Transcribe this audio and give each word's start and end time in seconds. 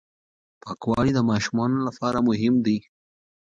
پاکوالی 0.63 1.11
د 1.15 1.19
ماشومانو 1.29 1.77
لپاره 1.87 2.17
مهم 2.29 2.55
دی. 2.65 2.77